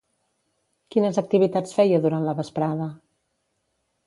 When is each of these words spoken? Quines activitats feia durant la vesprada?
Quines 0.95 1.19
activitats 1.23 1.77
feia 1.81 2.01
durant 2.07 2.27
la 2.31 2.37
vesprada? 2.41 2.89